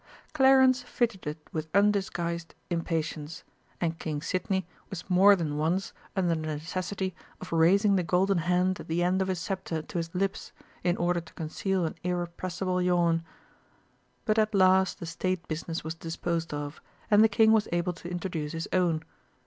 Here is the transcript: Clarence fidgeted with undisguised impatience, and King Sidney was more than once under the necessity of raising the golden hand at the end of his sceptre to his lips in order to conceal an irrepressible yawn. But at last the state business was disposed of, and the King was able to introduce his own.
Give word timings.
Clarence 0.33 0.81
fidgeted 0.81 1.37
with 1.53 1.69
undisguised 1.75 2.55
impatience, 2.71 3.43
and 3.79 3.99
King 3.99 4.19
Sidney 4.19 4.65
was 4.89 5.07
more 5.11 5.35
than 5.35 5.57
once 5.59 5.93
under 6.15 6.29
the 6.33 6.41
necessity 6.41 7.13
of 7.39 7.53
raising 7.53 7.95
the 7.95 8.01
golden 8.03 8.39
hand 8.39 8.79
at 8.79 8.87
the 8.87 9.03
end 9.03 9.21
of 9.21 9.27
his 9.27 9.37
sceptre 9.37 9.83
to 9.83 9.99
his 9.99 10.09
lips 10.15 10.53
in 10.83 10.97
order 10.97 11.21
to 11.21 11.33
conceal 11.35 11.85
an 11.85 11.93
irrepressible 12.01 12.81
yawn. 12.81 13.23
But 14.25 14.39
at 14.39 14.55
last 14.55 14.99
the 14.99 15.05
state 15.05 15.47
business 15.47 15.83
was 15.83 15.93
disposed 15.93 16.51
of, 16.51 16.81
and 17.11 17.23
the 17.23 17.29
King 17.29 17.51
was 17.51 17.67
able 17.71 17.93
to 17.93 18.09
introduce 18.09 18.53
his 18.53 18.67
own. 18.73 19.03